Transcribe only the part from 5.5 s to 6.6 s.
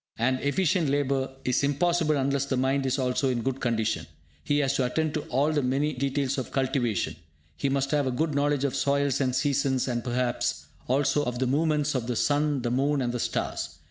the many details of